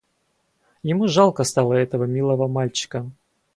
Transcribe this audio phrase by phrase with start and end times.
[0.81, 3.07] Ему жалко стало этого милого мальчика.